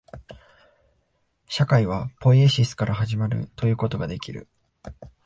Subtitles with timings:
[1.47, 4.49] 社会はポイエシスから始まるということができる。